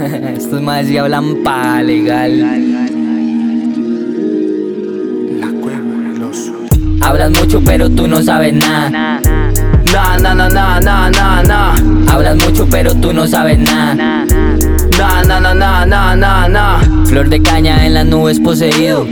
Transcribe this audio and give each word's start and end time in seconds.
Estos 0.00 0.62
más 0.62 0.88
ya 0.88 1.02
hablan 1.02 1.42
pa 1.44 1.82
legal. 1.82 2.38
La 5.40 5.48
cueva 5.60 6.12
del 6.12 6.22
oso. 6.22 6.52
Hablas 7.02 7.30
mucho 7.30 7.60
pero 7.62 7.90
tú 7.90 8.08
no 8.08 8.22
sabes 8.22 8.54
nada. 8.54 9.20
Na 9.92 10.16
na 10.18 10.34
na 10.34 10.48
na 10.48 10.80
na 10.80 11.10
na 11.10 11.42
na 11.42 11.74
Hablas 12.10 12.36
mucho 12.36 12.66
pero 12.70 12.94
tú 12.94 13.12
no 13.12 13.26
sabes 13.26 13.58
nada. 13.58 14.24
Na 14.98 15.22
na 15.22 15.40
na 15.40 15.54
na 15.54 15.84
na 15.84 16.16
na 16.16 16.48
na 16.48 16.80
Flor 17.04 17.28
de 17.28 17.42
caña 17.42 17.84
en 17.84 17.92
las 17.92 18.06
nubes 18.06 18.40
poseído. 18.40 19.06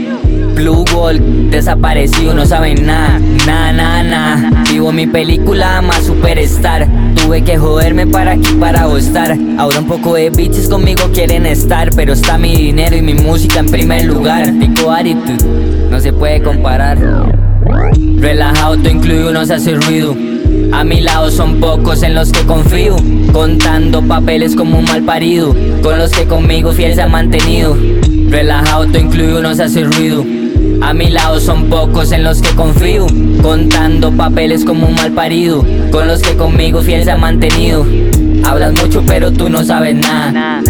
Blue 0.55 0.83
Wall 0.93 1.49
desaparecido, 1.51 2.33
no 2.33 2.45
saben 2.45 2.85
nada, 2.85 3.19
nada, 3.45 3.71
nada, 3.71 4.03
nada. 4.03 4.63
Vivo 4.69 4.91
mi 4.91 5.07
película 5.07 5.81
más 5.81 6.03
superstar. 6.05 6.68
Tuve 7.29 7.43
que 7.43 7.59
joderme 7.59 8.07
para 8.07 8.31
aquí, 8.31 8.55
para 8.59 8.91
estar. 8.97 9.37
Ahora 9.59 9.81
un 9.81 9.85
poco 9.85 10.15
de 10.15 10.31
bitches 10.31 10.67
conmigo 10.67 11.03
quieren 11.13 11.45
estar. 11.45 11.91
Pero 11.95 12.13
está 12.13 12.39
mi 12.39 12.55
dinero 12.55 12.95
y 12.95 13.03
mi 13.03 13.13
música 13.13 13.59
en 13.59 13.67
primer 13.67 14.05
lugar. 14.05 14.51
Pico 14.59 14.89
attitude, 14.89 15.37
no 15.91 15.99
se 15.99 16.11
puede 16.11 16.41
comparar. 16.41 16.97
Relajado, 18.17 18.79
te 18.79 18.89
incluyo, 18.89 19.31
no 19.31 19.45
se 19.45 19.53
hace 19.53 19.75
ruido. 19.75 20.15
A 20.71 20.83
mi 20.83 21.01
lado 21.01 21.29
son 21.29 21.59
pocos 21.59 22.01
en 22.01 22.15
los 22.15 22.31
que 22.31 22.41
confío. 22.47 22.95
Contando 23.31 24.01
papeles 24.01 24.55
como 24.55 24.79
un 24.79 24.85
mal 24.85 25.03
parido. 25.03 25.55
Con 25.83 25.99
los 25.99 26.09
que 26.09 26.25
conmigo 26.25 26.71
fiel 26.71 26.95
se 26.95 27.03
han 27.03 27.11
mantenido. 27.11 27.77
Relajado, 28.27 28.87
te 28.87 29.01
incluyo, 29.01 29.39
no 29.43 29.53
se 29.53 29.61
hace 29.61 29.83
ruido. 29.83 30.25
A 30.81 30.93
mi 30.93 31.09
lado 31.09 31.39
son 31.39 31.69
pocos 31.69 32.11
en 32.11 32.23
los 32.23 32.41
que 32.41 32.55
confío. 32.55 33.07
Contando 33.41 34.11
papeles 34.11 34.65
como 34.65 34.87
un 34.87 34.95
mal 34.95 35.11
parido. 35.11 35.65
Con 35.91 36.07
los 36.07 36.21
que 36.21 36.35
conmigo 36.35 36.81
fiel 36.81 37.03
se 37.03 37.11
han 37.11 37.21
mantenido. 37.21 37.85
Hablas 38.43 38.73
mucho, 38.81 39.03
pero 39.05 39.31
tú 39.31 39.49
no 39.49 39.63
sabes 39.63 39.95
nada. 39.95 40.61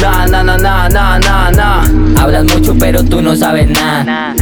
Na 0.00 0.26
na 0.26 0.42
na 0.42 0.56
na 0.56 0.88
na 0.88 1.18
na 1.18 1.50
na 1.50 1.82
Hablas 2.20 2.44
mucho, 2.44 2.76
pero 2.78 3.04
tú 3.04 3.22
no 3.22 3.34
sabes 3.34 3.68
nada. 3.68 4.34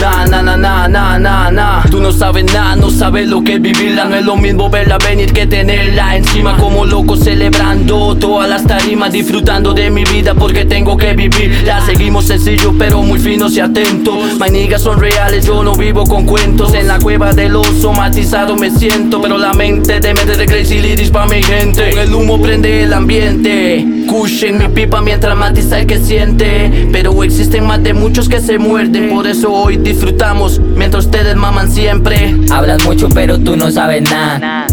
Na 0.00 0.24
na 0.24 0.40
na 0.42 0.56
na 0.56 0.88
na 0.88 1.18
na 1.18 1.50
na. 1.50 1.82
Tú 1.90 2.00
no 2.00 2.10
sabes 2.10 2.46
nada, 2.46 2.74
no 2.74 2.88
sabes 2.88 3.28
lo 3.28 3.42
que 3.42 3.56
es 3.56 3.60
vivirla. 3.60 4.06
No 4.06 4.16
es 4.16 4.24
lo 4.24 4.34
mismo 4.34 4.70
verla 4.70 4.96
venir 4.96 5.30
que 5.30 5.46
tenerla 5.46 6.16
encima. 6.16 6.56
Como 6.56 6.86
loco 6.86 7.16
celebrando 7.16 8.16
todas 8.16 8.48
las 8.48 8.66
tarimas 8.66 9.12
Disfrutando 9.12 9.74
de 9.74 9.90
mi 9.90 10.04
vida 10.04 10.34
porque 10.34 10.64
tengo 10.64 10.96
que 10.96 11.12
vivirla. 11.12 11.82
Seguimos 11.84 12.24
sencillos 12.24 12.72
pero 12.78 13.02
muy 13.02 13.18
finos 13.18 13.54
y 13.56 13.60
atentos. 13.60 14.38
My 14.40 14.48
niggas 14.50 14.80
son 14.80 14.98
reales, 14.98 15.44
yo 15.44 15.62
no 15.62 15.76
vivo 15.76 16.04
con 16.04 16.24
cuentos. 16.24 16.72
En 16.72 16.88
la 16.88 16.98
cueva 16.98 17.34
del 17.34 17.56
oso 17.56 17.92
matizado 17.92 18.56
me 18.56 18.70
siento 18.70 19.20
Pero 19.20 19.36
la 19.36 19.52
mente 19.52 20.00
de 20.00 20.14
mente 20.14 20.34
de 20.34 20.46
crazy 20.46 20.80
lyrics 20.80 21.10
pa' 21.10 21.26
mi 21.26 21.42
gente. 21.42 21.90
Con 21.90 21.98
el 21.98 22.14
humo 22.14 22.40
prende 22.40 22.84
el 22.84 22.94
ambiente. 22.94 23.86
Kush 24.08 24.44
en 24.44 24.58
mi 24.58 24.68
pipa 24.68 25.02
mientras 25.02 25.36
matiza 25.36 25.80
el 25.80 25.86
que 25.86 25.98
siente. 25.98 26.88
Pero 26.90 27.12
más 27.58 27.82
de 27.82 27.94
muchos 27.94 28.28
que 28.28 28.38
se 28.40 28.58
muerden 28.58 29.10
Por 29.10 29.26
eso 29.26 29.52
hoy 29.52 29.76
disfrutamos 29.76 30.60
mientras 30.60 31.06
ustedes 31.06 31.34
maman 31.34 31.70
siempre 31.70 32.36
Hablas 32.50 32.84
mucho, 32.84 33.08
pero 33.08 33.38
tú 33.38 33.56
no 33.56 33.70
sabes 33.70 34.02
nada. 34.08 34.66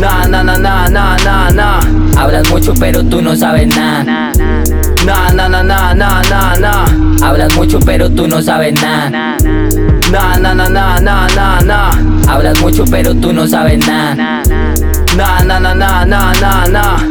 Na 0.00 0.26
na 0.26 0.42
na 0.42 0.56
na 0.56 0.88
na 0.88 1.16
na 1.18 1.50
na 1.50 1.80
Hablas 2.16 2.50
mucho, 2.50 2.72
pero 2.80 3.04
tú 3.04 3.22
no 3.22 3.36
sabes 3.36 3.68
nada. 3.76 4.32
Na 5.04 5.30
na 5.32 5.48
na 5.48 5.62
na 5.62 5.94
na 5.94 6.22
na 6.22 6.56
na 6.56 6.84
Hablas 7.22 7.54
mucho, 7.54 7.78
pero 7.80 8.10
tú 8.10 8.26
no 8.26 8.42
sabes 8.42 8.74
nada. 8.80 9.36
Na 10.10 10.36
na 10.38 10.54
na 10.54 10.68
na 10.68 10.98
na 10.98 11.28
na 11.28 11.60
na 11.60 11.90
Hablas 12.26 12.60
mucho, 12.60 12.84
pero 12.90 13.14
tú 13.14 13.32
no 13.32 13.46
sabes 13.46 13.86
nada. 13.86 14.42
Na 15.16 15.44
na 15.44 15.60
na 15.60 15.74
na 15.74 16.04
na 16.04 16.32
na 16.40 16.66
na 16.66 17.09